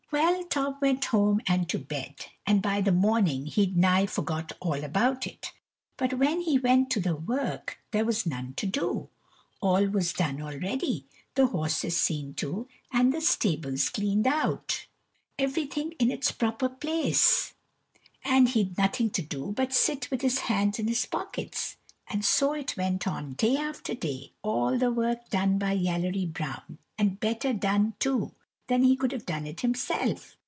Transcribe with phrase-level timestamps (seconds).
[0.13, 4.83] Well, Tom went home and to bed; and by the morning he'd nigh forgot all
[4.83, 5.53] about it.
[5.95, 9.07] But when he went to the work, there was none to do!
[9.61, 14.85] all was done already, the horses seen to, the stables cleaned out,
[15.39, 17.53] everything in its proper place,
[18.25, 21.77] and he'd nothing to do but sit with his hands in his pockets.
[22.07, 26.79] And so it went on day after day, all the work done by Yallery Brown,
[26.97, 28.33] and better done, too,
[28.67, 30.37] than he could have done it himself.